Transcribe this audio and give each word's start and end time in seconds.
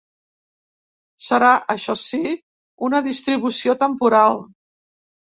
Serà, 1.25 1.49
això 1.73 1.95
sí, 2.03 2.31
una 2.87 3.01
distribució 3.09 3.75
temporal. 3.83 4.41